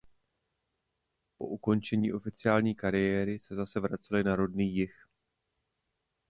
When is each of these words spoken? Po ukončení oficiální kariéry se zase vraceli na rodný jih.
Po 1.37 1.47
ukončení 1.47 2.13
oficiální 2.13 2.75
kariéry 2.75 3.39
se 3.39 3.55
zase 3.55 3.79
vraceli 3.79 4.23
na 4.23 4.35
rodný 4.35 4.75
jih. 4.75 5.05